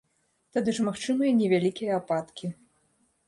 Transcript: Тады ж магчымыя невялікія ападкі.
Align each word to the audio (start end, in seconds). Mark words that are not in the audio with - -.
Тады 0.55 0.73
ж 0.77 0.85
магчымыя 0.87 1.35
невялікія 1.41 1.99
ападкі. 2.01 2.53